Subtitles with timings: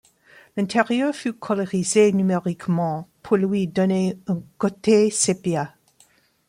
[0.57, 5.75] L'intérieur fut colorisé numériquement pour lui donner un côté sépia.